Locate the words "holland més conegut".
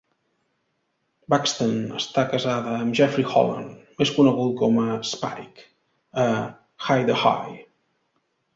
3.35-4.57